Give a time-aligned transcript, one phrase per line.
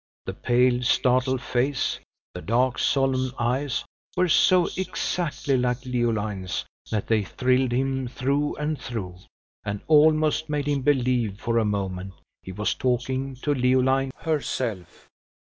[0.25, 1.99] The pale, startled face;
[2.33, 3.85] the dark, solemn eyes,
[4.17, 9.17] were so exactly like Leoline's, that they thrilled him through and through,
[9.63, 15.07] and almost made him believe, for a moment, he was talking to Leoline herself.